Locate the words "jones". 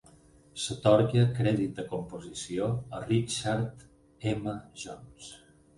4.87-5.35